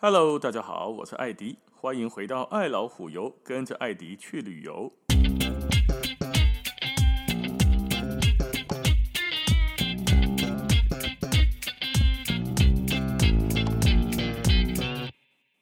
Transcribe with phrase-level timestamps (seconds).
[0.00, 4.92] Hello，大家好，我是艾迪，欢迎回到爱老虎游，跟着艾迪去旅游。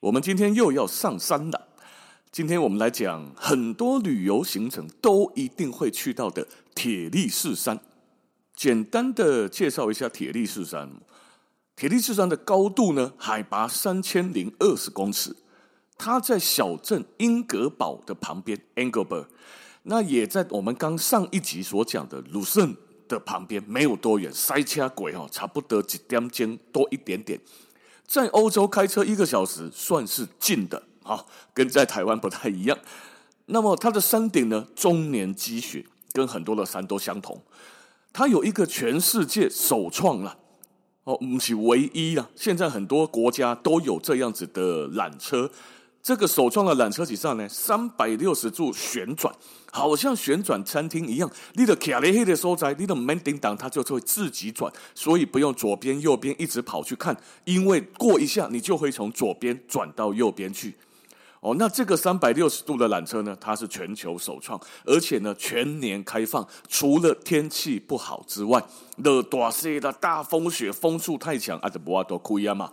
[0.00, 1.68] 我们今天又要上山了。
[2.30, 7.80] 今天我们来讲很多旅游行程都一定会去到的铁力士山。
[8.54, 10.90] 简单的介绍一下铁力士山。
[11.76, 15.36] 铁力士山的高度呢，海拔三千零二十公尺，
[15.98, 19.26] 它在小镇英格堡的旁边，Engelberg，
[19.82, 22.74] 那也在我们刚上一集所讲的鲁圣
[23.06, 27.38] 的旁边，没有多远，塞车轨哦，差不多几点钟多一点点，
[28.06, 32.78] 在欧洲开车一个小时算是近的，哈，跟在台湾不太一样。
[33.44, 35.84] 那么它的山顶呢，终年积雪，
[36.14, 37.44] 跟很多的山都相同，
[38.14, 40.38] 它有一个全世界首创了。
[41.06, 42.28] 哦，不是唯一啊！
[42.34, 45.48] 现在很多国家都有这样子的缆车。
[46.02, 49.32] 这个首创的缆车体上呢，三百六十度旋转，
[49.70, 51.30] 好像旋转餐厅一样。
[51.54, 60.74] 你的卡雷黑的所在，你的门顶档它就会自己转，所以不用左边右边一直跑去看，因为过一下你就会从左边转到右边去。
[61.46, 68.60] 哦，那这个三百六十度的缆车呢，它是全球首创，而且呢全年开放，除了天气不好之外，
[69.00, 72.68] 的大雪的大风雪，风速太强，阿德伯瓦多库亚嘛。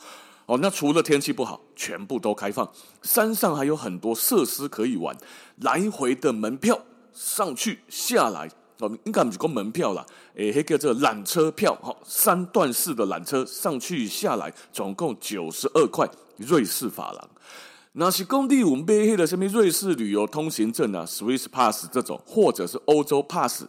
[0.47, 2.67] 哦，那除了天气不好，全部都开放。
[3.03, 5.15] 山上还有很多设施可以玩，
[5.57, 6.79] 来回的门票
[7.13, 17.29] 上去下来，哦，应该不是讲门票啦，诶，那个这缆车票，哈，三段式的缆车上去下来，总共九十二块瑞士法郎。
[17.95, 23.65] 那是工地五买黑的什么瑞士旅游通行证啊，Swiss Pass 这种，或者是欧洲 Pass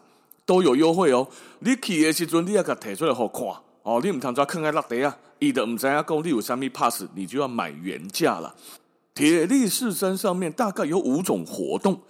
[0.47, 1.29] 都有优惠哦。
[1.59, 3.47] 你去的时阵，你要给提出来好看
[3.83, 4.01] 哦。
[4.03, 5.15] 你唔通再坑在落地啊？
[5.41, 8.55] 伊都唔知影工地有什么 Pass，你就要买原价了。
[9.15, 12.01] 铁力士山上面大概有五种活动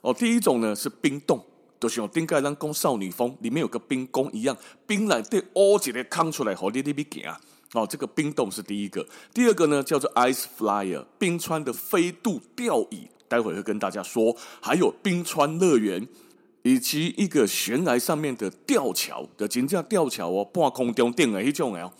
[0.00, 0.14] 哦。
[0.14, 1.44] 第一种呢是冰洞，
[1.80, 4.56] 就像丁盖兰宫少女峰里面有个冰宫一样，
[4.86, 7.34] 冰来对乌一个坑出来，好你你别行。
[7.74, 9.04] 哦，这个冰洞是第一个，
[9.34, 14.36] 第二个呢叫做 Ice Flyer 冰川的飞渡吊椅，待会会跟大家说。
[14.60, 16.06] 还有冰川乐园，
[16.62, 21.92] 以及一个悬崖上面的吊桥的金架吊桥哦，半空中顶的一种哦。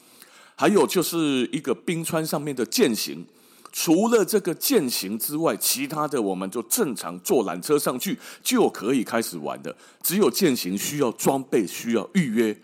[0.55, 3.27] 还有就是一个冰川上面的健行，
[3.73, 9.75] 除了这个健行之外，其他的我们就正常坐缆车上去就可以开始玩的。
[10.01, 12.57] 只有健行需要装备，需要预约。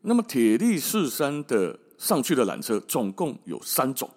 [0.00, 1.78] 那么铁力士山的。
[2.00, 4.08] 上去的缆车总共有三种，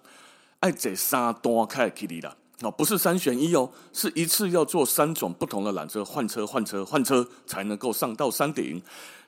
[0.62, 8.82] 爱这三段开起来的哦，不是三选一哦，是一次要坐三种不同的缆车，换车换车换车才能够上到山顶。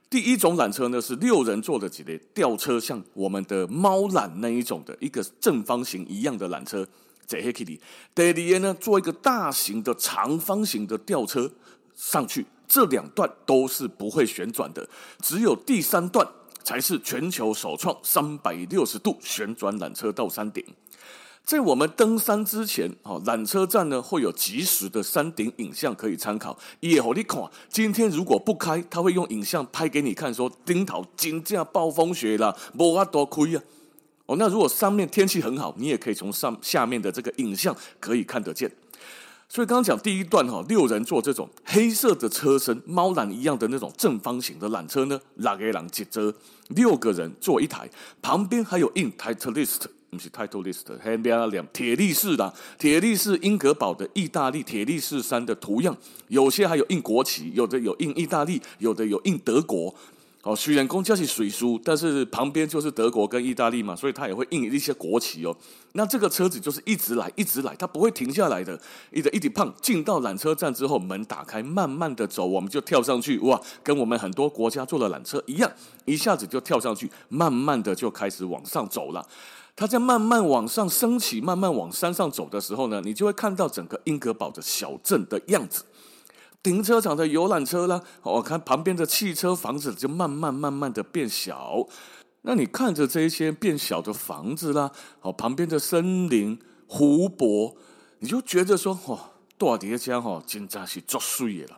[0.10, 6.88] 第一种缆车呢是六人坐的几列吊车，像我们的猫缆那一种的一个正方形一样的缆车，
[7.28, 8.34] 这黑起来。
[8.34, 11.52] 第二呢，坐一个大型的长方形的吊车
[11.94, 14.88] 上去，这两段都是不会旋转的，
[15.20, 16.26] 只有第三段。
[16.66, 20.66] 才是全球首创三百六十度旋转缆车到山顶。
[21.44, 26.58] 在我们登山之前，哦，缆车站呢会有即时的山顶影像可以参考。
[26.80, 27.40] 也好，你看，
[27.70, 33.62] 今天如果不开，他会用影像拍给你看，说顶头金价暴风雪了，无法多亏啊。
[34.26, 38.72] 哦，那如果上面天气很好，你也可以从上下面的这个影像可以看得见。
[39.48, 46.34] 所以刚刚讲第一段哈，六人坐这种黑色的车身，猫缆一样的那种正方形的缆车呢，六个人接着
[46.70, 47.90] 六个人坐一台，
[48.22, 55.96] 旁边还有印 Titleist，不是 Titleist，还有两铁力士的铁力士英格堡的意大利铁力士山的图样，
[56.28, 59.94] 有些还有印国旗，有的有印意大利，有的有印德国。
[60.46, 65.58] 哦，虽然公交是水书，但是旁边就是德国跟意大利嘛，所以它也会印一些国旗哦。
[65.94, 68.80] 那这个车子就是一直来，一直来，它不会停下来的。
[69.12, 75.72] 一直一直胖，进到缆车站之后，门打开，慢慢的走，我们就跳上去，哇，跟我们很多国家坐的缆车一样，
[76.06, 79.28] 一下子就跳上去，慢慢的就开始往上走了。
[79.76, 85.84] 它在慢慢往上升起，慢慢往山上走的时候呢，你就会看到整个英格堡的小镇的样子。
[86.66, 91.86] 停车场的游览车啦，我看旁边的汽车房子就慢慢慢慢的变小。
[92.42, 94.92] 那你看着这些变小的房子啦，
[95.22, 97.76] 哦，旁边的森林、湖泊，
[98.18, 99.20] 你就觉得说，哦，
[99.60, 101.78] 大叠江哈，真的是作祟了。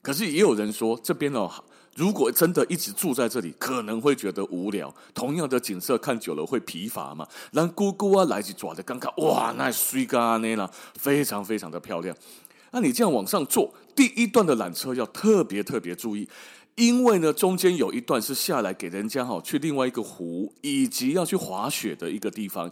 [0.00, 1.50] 可是也有人说，这边哦，
[1.96, 4.94] 如果真的一直住在这里，可能会觉得无聊。
[5.12, 7.26] 同样的景色看久了会疲乏嘛。
[7.50, 12.16] 让姑姑啊来去抓的刚刚，哇，那水干呢啦，非常非常的漂亮。
[12.70, 16.28] 那你这样往上坐，第一段的缆车要特别特别注意，
[16.74, 22.70] 因为呢，中间有一段是下来给人家哈去另外一个湖，以及要去滑雪的一个地方。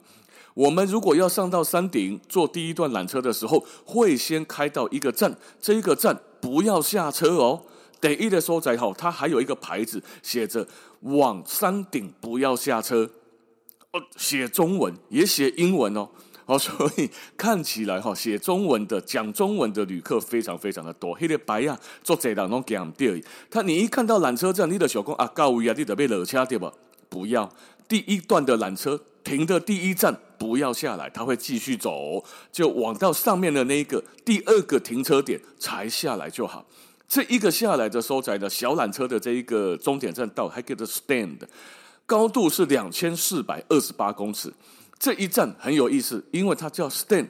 [0.55, 7.63] 我们如果要上到山顶坐第一段缆车的时候，会先开到一个站，这一个站不要下车哦。
[8.01, 10.67] 第一的说在哈，它还有一个牌子写着
[11.01, 13.11] “往山顶不要下车”，
[13.93, 16.09] 哦，写中文也写英文哦。
[16.49, 21.13] 好，所以看起来哈，写中文的、讲中文的旅客非常非常的多。
[21.13, 23.21] 黑的白呀，坐这档拢讲对。
[23.51, 26.73] 他你一看到缆车站，你的小公啊，高位啊，你得被落车对吧？
[27.09, 27.53] 不要，
[27.89, 32.23] 第一段的缆车停的第一站不要下来，他会继续走，
[32.53, 36.65] 就往到上面的那个第二个停车点才下来就好。
[37.09, 41.39] 这一个下来的所在的小缆车的这一个终点站到还叫做 stand，
[42.07, 44.53] 高度是两千四百二十八公尺。
[44.99, 47.29] 这一站很有意思，因为它叫 stand。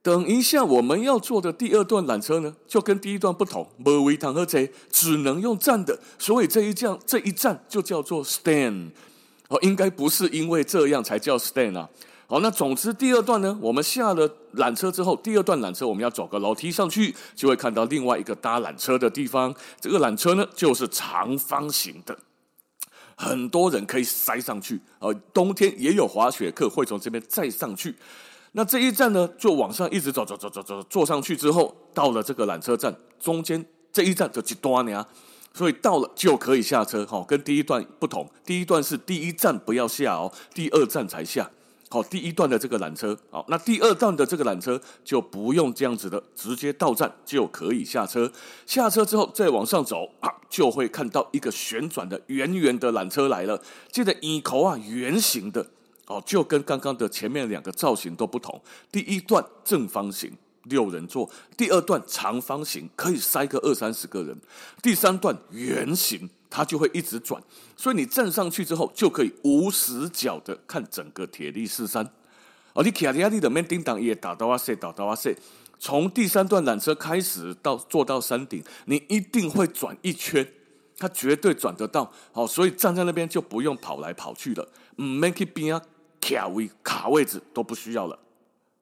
[0.00, 8.90] 等一下我们要坐的第二段缆车呢，就跟第一段不同，没位躺和车，只能用站的，所以这一站这一站就叫做 stand。
[9.48, 11.88] 哦，应该不是因为这样才叫 stand 啊。
[12.26, 19.54] 好，那总之第二段呢，我们下了缆车之后，第二段缆车我们要走个楼梯上去，就会看到另外一个搭缆车的地方。
[19.80, 22.16] 这个缆车呢，就是长方形的。
[23.20, 27.92] 很多人可以塞上去，呃，冬天也有滑雪客会从这边再上去。
[28.52, 33.62] 那这一站呢，就往上一直走走走走走，坐上去之后，到了这个缆车站中间
[33.92, 35.04] 这一站就几多年，
[35.52, 37.04] 所以到了就可以下车。
[37.10, 41.50] 哦，跟第一段不同，第一段是第一站不要下哦，第二站才下。
[41.90, 48.30] 好，第一段的这个缆车，好，那第二段的这个缆车就不用这样子的，直接到站就可以下车。
[48.66, 53.62] 下车之后再往上走啊，就会看到一个旋转的圆圆的缆车来了。
[53.90, 55.66] 记得一口啊，圆形的
[56.08, 58.60] 哦，就跟刚刚的前面两个造型都不同。
[58.92, 60.30] 第一段正方形，
[60.64, 61.26] 六人座；
[61.56, 64.36] 第二段长方形，可以塞个二三十个人；
[64.82, 66.28] 第三段圆形。
[66.50, 67.42] 它就会一直转，
[67.76, 72.08] 所以你站上去之后，就可以无死角的看整个铁力士山。
[72.74, 75.34] 哦，你卡利亚利的门叮当也打到哇塞，打到哇塞。
[75.78, 80.46] 从第三段缆车开始到坐到山顶，你一定会转一圈，
[80.96, 82.10] 它绝对转得到。
[82.32, 85.82] 好，所以站在那边就不用跑来跑去了，唔免去边啊
[86.20, 88.18] 卡位卡位置都不需要了。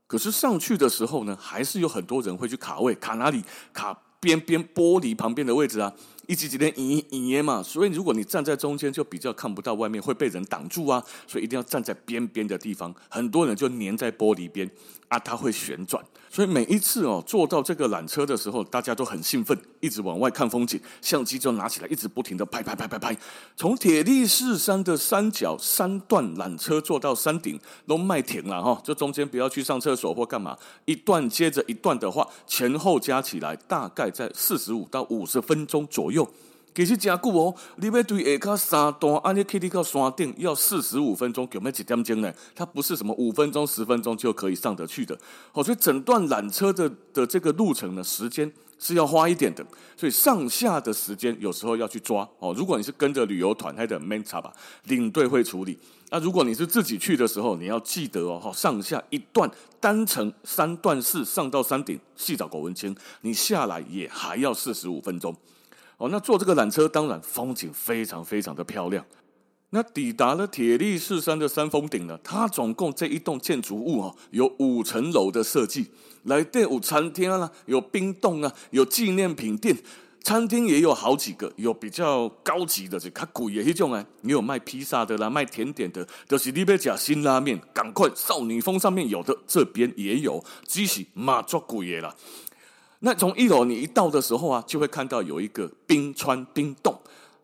[0.07, 3.43] 可是上去的时候呢，还是有很多人会去卡位，卡哪里？
[3.73, 5.93] 卡边边玻璃旁边的位置啊。
[6.27, 11.03] 一级级的隐隐嘛，所以如果你站在中间，就比较看不到外面，会被人挡住啊。
[11.27, 14.69] 所以一定要站在边边的地方，很多人就黏在玻璃边
[15.09, 16.05] 啊，它会旋转。
[16.29, 23.17] 所以每一次哦，坐到这个缆车的时候，大家都很兴奋，一直往外看风景，相机就拿起来，一直不停的拍拍拍拍拍。
[23.57, 36.16] 从铁力士山的山脚三段缆车坐到山顶都卖停了哈，这中间不要去上厕所或干嘛，一段接着一段的话，前后加起来大概在四十五到五十分钟左右。
[36.17, 36.29] 哟，
[36.75, 37.55] 其实真久哦！
[37.77, 42.33] 你要对下卡三段，安尼去到山顶要四十五分钟，有没有几点钟呢？
[42.55, 45.19] 它不是什么五分钟、十分钟就可以上得去的。
[45.53, 49.65] 哦，所以整段缆车的的这个路程呢，时间是要花一点的。
[49.97, 52.55] 所以上下的时间有时候要去抓哦。
[52.57, 54.53] 如果你是跟着旅游团，还得 man 查吧，
[54.85, 55.79] 领队会处理。
[56.11, 65.35] 那如果你是自己去的时候，你要记得哦，上下一段单程三段式上到山顶，细找狗文清，你下来也还要四十五分钟。
[65.97, 69.05] 哦，那坐这个缆车，当然风景非常非常的漂亮。
[69.71, 75.91] 那抵达了铁力士山的山峰顶呢，它总共这一栋建筑物哦，有五层楼的设计。
[76.25, 79.77] 来店有餐厅啊，有冰冻啊，有纪念品店，
[80.23, 84.05] 餐厅也有好几个，有比较高级的，就较贵的那种啊。
[84.23, 92.15] 也有卖披萨的啦，卖甜点的，就是你要吃辛拉面，赶快少女峰上面有的，这边也有，只是嘛足贵的啦。
[93.01, 96.99] 那从一楼你一到的时候啊，就会看到有一个冰川冰洞，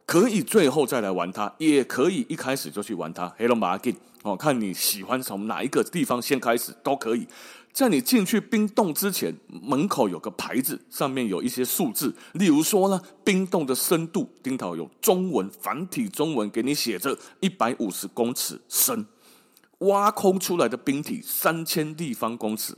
[0.06, 3.28] 可以最后再来玩它，也可以一开始就去玩它。
[3.36, 7.26] 黑龙马金哦，看你喜欢从哪一个地方先开始都可以。
[7.72, 19.06] 在你进去冰洞之前，门口有个牌子，上面有一些数字，例如说呢，冰洞的深度，顶头有中文繁体中文给你写着一百五十公尺深，
[19.78, 22.76] 挖空出来的冰体三千立方公尺。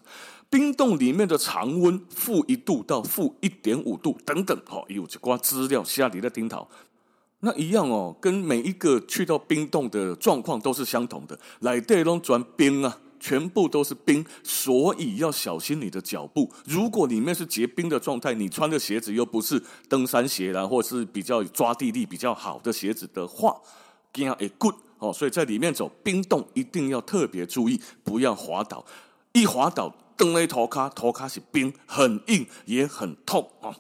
[0.54, 6.68] 冰洞里面的常温负一度到负一点五度等等，好，有这挂资料下里的顶头，
[7.40, 11.36] 那一样哦，跟每一个去到冰洞的状况都是相同的。
[11.58, 16.48] 来带拢转冰啊，全部都是冰，所以要小心你的脚步。
[16.66, 23.56] 如果里面是结冰的状态，你穿的鞋子又不是登山鞋啦，或是比较抓地力比较好的鞋子的话，
[24.12, 25.12] 惊会滚哦。
[25.12, 28.86] 所以在里面走冰洞一定要特别注意，不要滑倒，
[29.32, 29.92] 一滑倒。
[30.16, 33.76] 蹬了头卡，头卡是冰，很硬也很痛啊。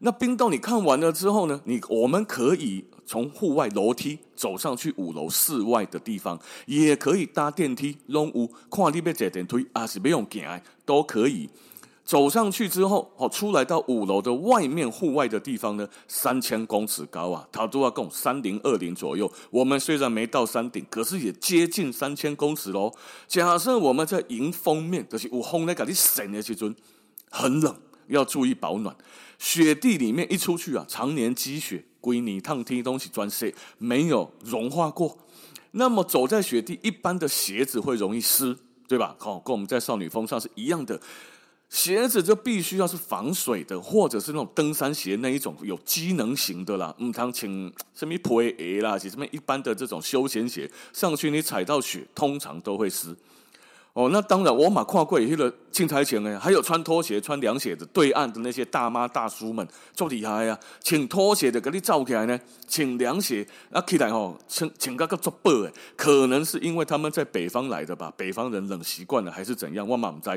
[0.00, 1.60] 那冰洞你看完了之后呢？
[1.64, 11.48] 你我们可以从户外楼梯走上去五楼室外的地方，也可以搭电梯，拢有看你要坐电梯还是要用走的，都可以。
[12.06, 19.30] 走上去之后，哦，出来到五楼的外面户外的地方呢，三千公尺高啊，它都要共三零二零左右。
[19.50, 22.94] 我们虽然没到山顶，可是也接近三千公尺喽。
[23.26, 26.72] 假设我们在迎风面，就是有风来给你扇的时阵，
[27.28, 28.96] 很冷，要注意保暖。
[29.40, 35.18] 雪地里面一出去啊，常年积雪，归你烫踢东西钻石没有融化过。
[35.72, 39.16] 那么走在雪地，一般的鞋子会容易湿，对吧？
[39.18, 41.00] 好，跟我们在少女峰上是一样的。
[41.68, 46.94] 鞋子就必须要是防水的，或者是那种登山鞋那一种有机能型的啦。
[47.02, 53.14] 唔通请什么皮鞋啦，是什么一般的这种休闲鞋上去，你踩到雪，通常都会湿。
[53.92, 60.58] 哦，那当然，我马跨过去了青苔前呢，还有穿拖鞋、穿凉鞋的对岸的那些大妈大叔们，做厉害呀！
[60.82, 69.88] 请拖鞋的给你照起来呢，请凉鞋啊起来吼，请请个个做薄诶，可能是因为他们在北方来的吧，北方人冷习惯了还是怎样？
[69.88, 70.28] 我马唔知。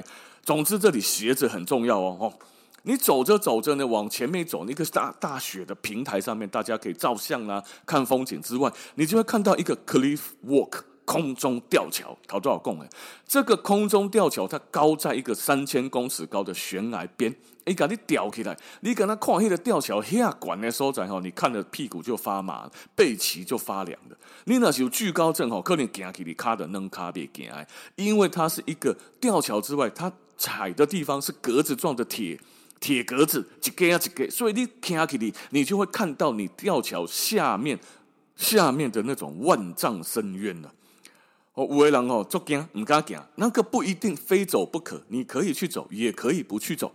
[0.50, 2.18] 总之，这里鞋子很重要哦。
[2.20, 2.34] 哦，
[2.82, 10.79] 你走着走着呢，往前面走，那个大大雪的平台上面，大家可以照相啊，看风景之外，你就会看到一个 cliff walk。
[11.06, 12.89] 空中吊桥，逃多少公哎？
[13.27, 17.36] 这个空中吊桥，它高在一个三千公尺高的悬崖边。
[17.65, 24.15] 你把你吊起来，你跟他看那个吊桥下管的所在哈，你看了屁股就发麻，背脊就发凉的。
[24.46, 32.39] 你那是有惧高症哈，可能行起你卡的能卡别行哎，因为它是一个吊桥之外，它踩的地方是格子状的铁
[32.79, 37.77] 铁格子，一格啊一格，所以你行起你，你就会看到你吊桥下面
[38.38, 40.74] 下面的那种万丈深渊了。
[41.55, 46.89] 哦五位人哦，捉惊唔敢讲，那个不一定非走不可，你可以去走，也可以不去走。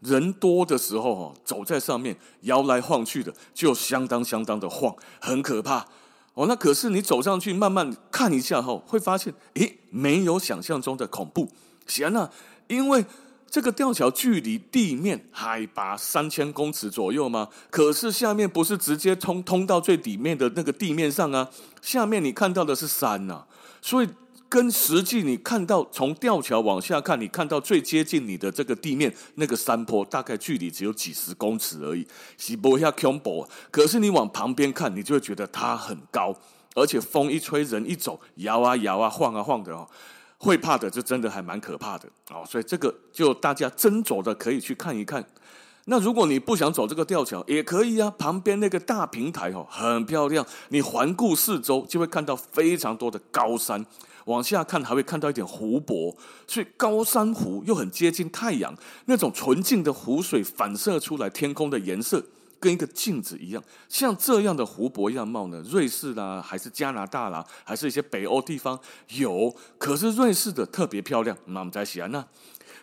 [0.00, 5.86] 人多的时候哦，走在上面摇来晃去的，就相当相当的晃，很可怕
[6.34, 6.46] 哦。
[6.48, 11.48] 那可是你走上去慢慢看一下后，会发现，诶，没有想象中的恐怖。
[11.86, 12.30] 行啊，
[12.68, 13.04] 因为
[13.50, 17.48] 这个吊桥距离地面海拔三千公尺左右吗？
[17.70, 21.48] 可是下面不是直接通通到最底面的那个地面上啊，
[21.80, 23.46] 下面你看到的是山呐、啊。
[23.80, 24.08] 所以，
[24.50, 32.06] 跟实际你看到从吊桥往下看，你看到最接近你的这个地面那个山坡，大概距离只有几十公尺而已，
[32.36, 33.46] 是不下恐怖。
[33.70, 36.34] 可是你往旁边看，你就会觉得它很高，
[36.74, 39.88] 而且风一吹，人一走，摇啊摇啊，晃啊晃的哦，
[40.38, 42.44] 会怕的，就真的还蛮可怕的哦。
[42.48, 45.24] 所以这个就大家斟酌的可以去看一看。
[45.90, 48.10] 那如果你不想走这个吊桥，也可以啊。
[48.18, 50.46] 旁边那个大平台哦，很漂亮。
[50.68, 53.84] 你环顾四周，就会看到非常多的高山。
[54.26, 56.14] 往下看，还会看到一点湖泊。
[56.46, 58.74] 所以高山湖又很接近太阳，
[59.06, 62.22] 那种纯净的湖水反射出来，天空的颜色
[62.60, 63.62] 跟一个镜子一样。
[63.88, 69.54] 像这样的湖泊样貌呢，瑞士啦，还是加拿大啦，还是一些北欧地方有。
[69.78, 71.36] 可是瑞士的特别漂亮。
[71.46, 72.26] 那我们在西安呢，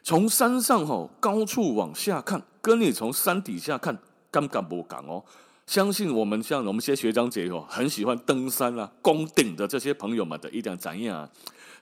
[0.03, 2.41] 从山上吼高处往下看。
[2.61, 3.95] 跟你从山底下看，
[4.31, 5.23] 刚刚不讲哦。
[5.67, 11.29] 相信我们像我们这些学长姐哦，很喜欢登山啊、攻顶的这些朋友们的一点展现啊。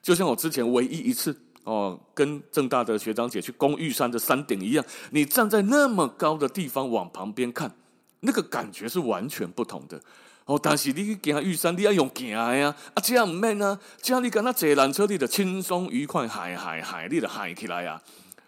[0.02, 1.34] 就像我之前唯一一次
[1.64, 7.74] 哦，跟正大的学长姐去攻玉山的山顶一样，你站在那么高的地方往旁边看，
[8.24, 10.02] 那个感觉是完全不同的
[10.46, 10.60] 哦。
[10.62, 18.02] 但是你去行玉山，你要用行的呀，啊这样唔免啊，这样你跟他坐缆车，你的轻松愉快，嗨嗨嗨，你的嗨起来呀。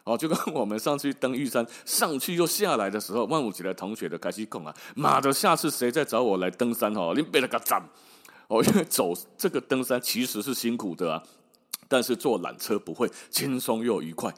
[0.06, 7.82] 哦，就跟我们上去登玉山，上去又下来的时候，万五级的同学都开始讲啊，妈的，下次谁再找我来登山哦，你别那个站
[8.48, 11.24] 哦，因为走这个登山其实是辛苦的啊，
[11.88, 14.32] 但是坐缆车不会轻松又愉快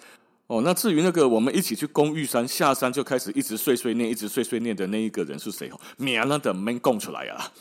[0.48, 0.62] 哦。
[0.64, 5.80] 那至于那个我们一起去攻玉山，下山就开始一直碎碎念，一直碎碎念的那一个人是谁哦？
[5.98, 7.52] 免了的没供出来啊。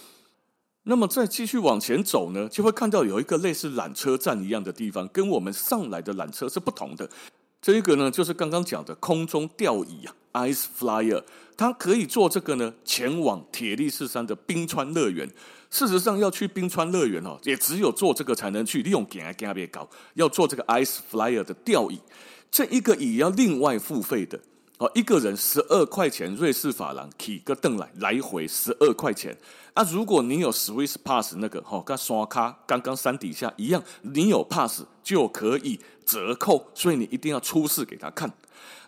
[0.84, 7.08] 那么再继续往前走呢，就会看到有一个类似缆车站一样的地方，跟我们上来的缆车是不同的。
[7.60, 11.24] 这一个呢，就是刚刚讲的空中吊椅啊，Ice Flyer，
[11.56, 15.28] 它可以坐这个呢，前往铁力士山的冰川乐园。
[15.68, 18.82] 事实上，要去冰川乐园哦，也只有坐这个才能去。
[18.82, 21.98] 利用点啊点别高，要坐这个 Ice Flyer 的吊椅，
[22.50, 24.40] 这一个椅要另外付费的。
[24.78, 29.34] 哦，一个人十二块钱瑞士法郎，起个凳来来回十二块钱。
[29.72, 38.30] 啊，如果你有 Swiss Pass 那个，哈，跟刷卡刚刚山底下一样，你有 Pass 就可以折扣，所以你一定要出示给他看。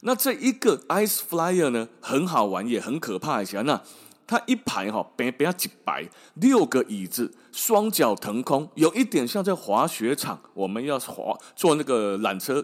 [0.03, 3.63] 那这一个 Ice Flyer 呢，很好玩也很可怕一下。
[3.63, 3.83] 那
[4.27, 12.63] 它一排哈，边边几排六个椅子，双脚腾空，有一点像在滑雪场，我们要滑坐那个缆车。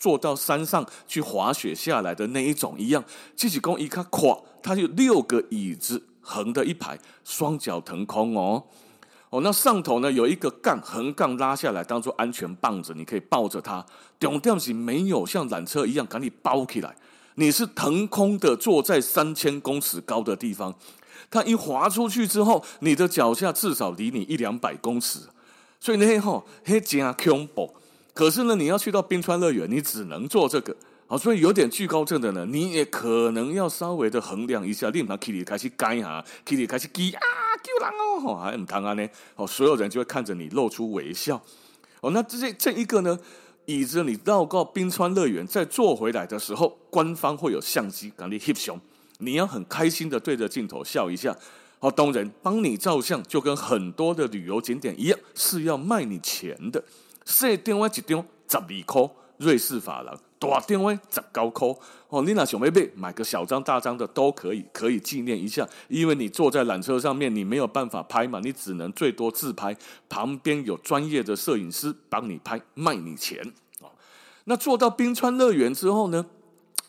[0.00, 3.04] 坐到山上去滑雪下来的那一种一样，
[3.36, 8.64] 自己公一看垮，它就六个椅子，横的一排，双脚腾空哦。
[9.28, 13.84] 哦，那上头呢有一个杠，横杠拉下来当做安全棒子，你可以抱着它。
[14.18, 16.96] 重点是没有像缆车一样赶你包起来，
[17.34, 20.74] 你是腾空的坐在三千公尺高的地方。
[21.30, 25.20] 它一滑出去之后，你的脚下至少离你一两百公尺，
[25.78, 27.76] 所以那吼嘿真恐怖。
[28.12, 30.76] 可是呢，你要去到冰川乐园，你只能做这个。
[31.06, 37.20] 好，所以有点惧高症的呢，你也可能要稍微的衡量一下，立马起立开始干啊，Kitty 开始叽啊，
[37.62, 37.90] 救人
[38.28, 39.08] 哦，还唔谈啊呢？
[39.34, 41.42] 哦，所有人就会看着你露出微笑。
[42.00, 43.18] 哦，那这这一个呢，
[43.64, 48.80] 椅子你绕过冰川乐园，再坐回来的时候，官方会有相机给你翕相，
[49.18, 51.36] 你要很开心的对着镜头笑一下。
[51.80, 56.84] 哦，当然帮你照相，就跟很多的旅游景点一样，是要卖你钱的。
[57.30, 60.18] 小张我一张十二块瑞士法郎。
[60.40, 61.68] 大张诶，十九块
[62.08, 62.22] 哦！
[62.22, 65.68] 你那想要买，买个小张、大张的都可以，可以纪念一下。
[65.88, 69.76] 因为你坐在缆车上面，你没有办法拍嘛，你只能最多自拍。
[70.08, 73.38] 旁边有专业的摄影师帮你拍，卖你钱
[73.82, 73.90] 哦。
[74.44, 76.24] 那坐到冰川乐园之后呢？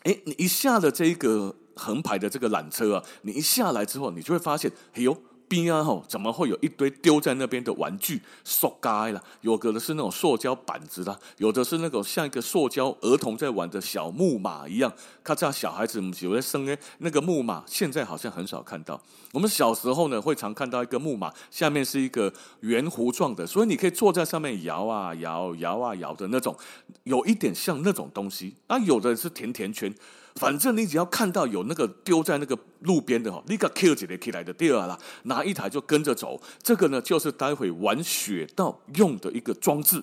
[0.04, 5.14] 诶，你一下了这个横排的这个缆车啊，你一下来之后，你就会发现，哎呦！
[5.48, 8.20] 边啊吼，怎么会有一堆丢在那边的玩具？
[8.44, 14.92] 塑胶啦，有的是那种塑胶板子啦，有的是那种像一个塑胶儿童在玩的小木马一样。
[15.22, 19.00] 咔嚓，小孩子有的生诶，那个木马现在好像很少看到。
[19.32, 26.56] 我们小时候呢，会常看到一个木马，下面是一个圆弧状的，所以你可以坐在上面摇啊摇，摇啊摇的那种，
[27.04, 28.54] 有一点像那种东西。
[28.66, 29.94] 啊，有的是甜甜圈。
[30.36, 36.40] 反正你只要看到有那个丢在那个路边的哈，立刻 Q 起来起来的第二啦，拿一台就跟着走。
[36.62, 40.02] 这个呢，就是待会玩雪道用的一个装置。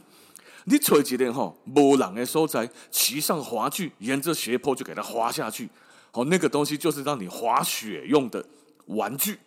[0.65, 5.67] 你吹几点哈，无人的所在，骑上滑具，沿着斜坡就给它滑下去。
[6.11, 8.45] 好，那个东西就是让你滑雪用的
[8.85, 9.39] 玩具。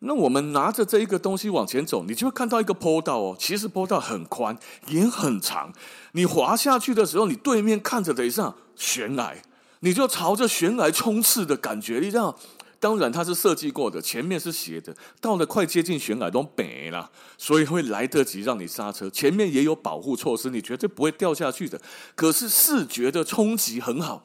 [0.00, 3.36] 那我们拿着这一个东西往前走，你就会看到一个坡道哦。
[3.36, 5.72] 其实坡道很宽，也很长。
[6.12, 9.34] 你滑下去的时候，你对面看着的上悬崖。
[9.80, 12.38] 你就朝着悬崖冲刺的感觉，你知道？
[12.80, 19.10] 当然它是设计过的，前面是斜的，到了快接近悬崖都没了，所以会来得及让你刹车。
[19.10, 21.80] 前面也有保护措施，你绝对不会掉下去的。
[22.14, 24.22] 可是视觉的冲击很好，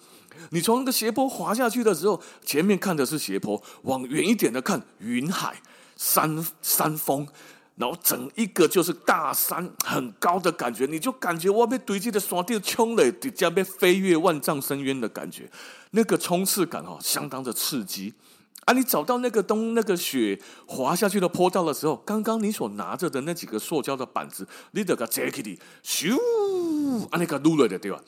[0.51, 5.59] 你从那个斜坡滑下去的时候，前面看的是斜坡，往远一点的看云海、
[5.95, 7.27] 山山峰。
[7.75, 15.49] 然后整一个就是大山很高的感觉，你就感觉我被堆积的山顶冲了，底下被飞越万丈深渊的感觉，
[15.91, 18.13] 那个冲刺感哦，相当的刺激。
[18.65, 26.17] 啊，你找到那个东那个雪滑下去的坡道的时候，刚刚你所拿着的那几个塑胶的板子，你得个摘起来，咻，
[27.09, 27.99] 啊，那个撸了的对吧？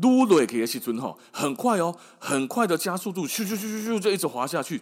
[0.00, 4.80] 撸了可以去尊哈，很快哦，很快的加速度，咻咻咻咻咻，就一直滑下去。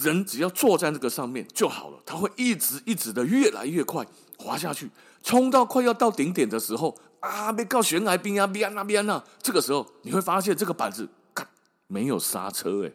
[0.00, 4.06] 人只要坐在那个上面就好了，它会一直一直的越来越快
[4.38, 4.90] 滑下去，
[5.22, 11.46] 冲到快要到顶点的时候啊，被告悬崖边啊边啊边啊，这个时候你会发现这个板子咔
[11.86, 12.92] 没有刹车诶，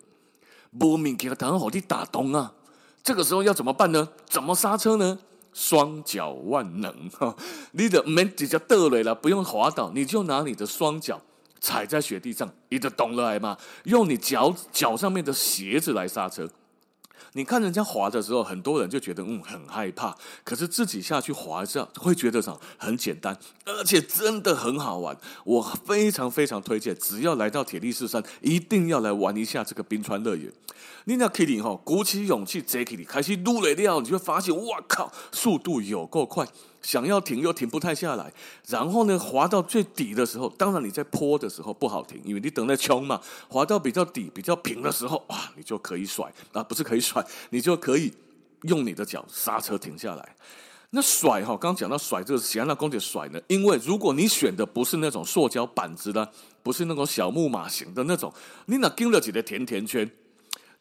[0.72, 2.54] 莫名给它弹好的打动啊，
[3.04, 4.10] 这个时候要怎么办呢？
[4.28, 5.20] 怎么刹车呢？
[5.54, 7.34] 双脚万能哈，
[7.72, 11.22] 你的门直接倒了啦，不用滑倒，你就拿你的双脚
[11.62, 16.50] 踩在雪地上，你就懂了来嘛，用你脚脚上面的鞋子来刹车。
[17.38, 25.18] 你看人家滑的时候，很多人就觉得嗯很害怕，可是自己下去滑一下，会觉得什么很简单，而且真的很好玩。
[25.44, 30.50] 我非常非常推荐，只要来到铁力士山，一定要来玩一下这个冰川乐园。
[31.04, 36.48] 你那 Kitty 哈，鼓起勇气，J Kitty 开始撸了料，你就会发现，哇靠，速度有够快。
[36.86, 38.32] 想要停又停不太下来，
[38.68, 43.20] 然后呢，滑到最底的时候，当然你在坡的时候不好停，因为你等在冲嘛。
[43.50, 48.14] 滑到比较底、比较平的时候，哇，你就可以甩啊，不是可以甩，你就可以
[48.62, 50.36] 用你的脚刹车停下来。
[50.92, 53.42] 那甩哈，刚刚讲到甩这个，谁让公姐甩呢？
[53.48, 58.32] 因为如果你选的不是那种塑胶板子的，不是那种小木马型的那种，
[58.68, 60.08] 你那跟了几的甜甜圈，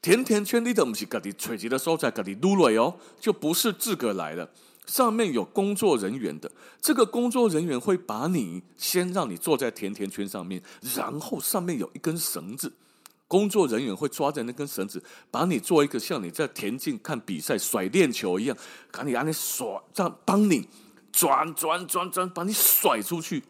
[0.03, 4.47] 甜甜圈你都不是自己垂直的时候在自己撸了哦，就不是自个来的。
[4.87, 10.63] 上面有工作人员的，这个工作人员会把你先让你坐在甜甜圈上面，
[10.95, 12.73] 然后上面有一根绳子，
[13.27, 18.57] 工作人员会抓着那根绳子，把你做一个像你在田径看比赛甩链球一样，
[18.93, 20.69] 把你让你甩，让帮你
[21.11, 23.43] 转转转转，把你甩出去，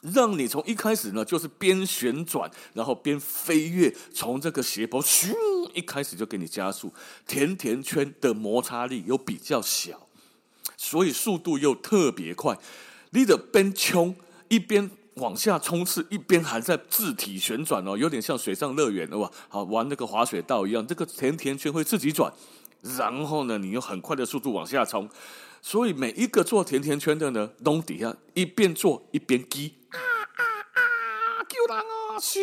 [0.00, 5.34] 让你从一开始呢就是边旋转，然后边飞跃，从这个斜坡咻
[5.74, 6.92] 一开始就给你加速，
[7.26, 10.08] 甜甜圈的摩擦力又比较小。
[10.84, 12.58] 所以速度又特别快，
[13.10, 14.16] 你的边冲
[14.48, 22.32] 一边往下冲刺，一边还在自体旋转哦，有点像水上乐园的哇，好玩那个滑雪道一样，这个甜甜圈会自己转，
[22.98, 25.08] 然后呢，你用很快的速度往下冲。
[25.62, 30.42] 所以每一个做甜甜圈的呢，都底下一边做一边滴啊啊
[30.74, 30.82] 啊！
[31.48, 32.18] 救人啊！
[32.20, 32.40] 嘘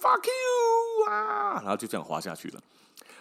[0.00, 1.54] ，fuck you 啊！
[1.54, 2.60] 然后就这样滑下去了。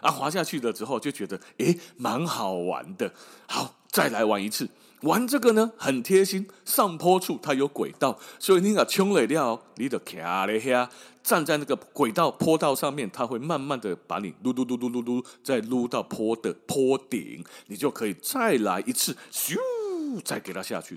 [0.02, 3.12] 啊，滑下去了之后就觉得，诶，蛮好玩的。
[3.47, 4.69] 好，再来玩一次。
[5.01, 6.47] 玩这个呢，很贴心。
[6.63, 10.88] 上坡处它有轨道，所以你啊冲了掉，你就卡了下，
[11.23, 19.58] 站在那个轨道坡道上面，它会慢慢的把你撸撸撸撸撸撸，再撸到坡的坡顶，你就可以再来一次，咻，
[20.23, 20.95] 再给它下去，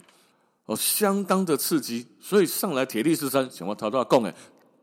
[0.66, 2.06] 哦，相当的刺激。
[2.20, 4.34] 所以上来铁力士山，想要逃到贡哎，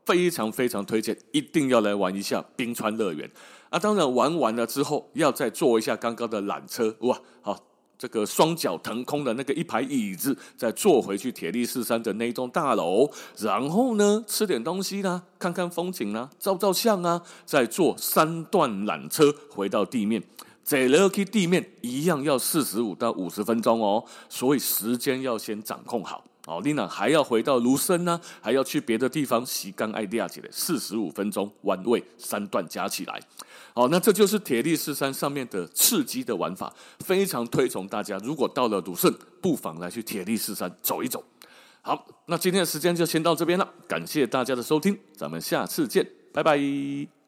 [0.04, 3.30] 非常非常推荐，一定要来玩一下冰川乐园。
[3.70, 7.68] 啊，当然玩完了之后，要再坐一下刚刚的缆车，哇，好。
[8.02, 20.20] 这个双脚腾空的那个一排椅子，再坐回去铁力士山的那一栋大楼，然后呢，吃点东西啦，看看风景啦，照照相啊，再坐三段缆车回到地面。
[20.64, 26.24] 在 Lucky 地面一样要四十五到五十分钟哦，所以时间要先掌控好。
[26.48, 33.20] 哦，你呢还要回到卢森呢，还要去别的地方洗干爱迪亚姐的四十五分钟弯位三段加起来。
[33.74, 38.18] 好，那这就是铁力士山上面的刺激的玩法，非常推崇大家。
[38.18, 41.24] 如果到了鲁圣，不妨来去铁力士山走一走。
[41.80, 47.21] 好，那今天的时间就先到这边了，感谢大家的收听，咱们下次见，拜拜。